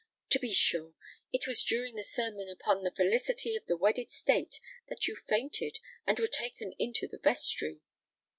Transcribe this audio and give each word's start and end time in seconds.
To 0.31 0.39
be 0.39 0.51
sure! 0.51 0.95
it 1.31 1.45
was 1.45 1.63
during 1.63 1.93
the 1.95 2.01
sermon 2.01 2.49
upon 2.49 2.81
the 2.81 2.89
felicity 2.89 3.55
of 3.55 3.67
the 3.67 3.77
wedded 3.77 4.09
state, 4.09 4.59
that 4.89 5.07
you 5.07 5.15
fainted 5.15 5.77
and 6.07 6.17
were 6.19 6.25
taken 6.25 6.71
into 6.79 7.07
the 7.07 7.19
vestry!" 7.19 7.81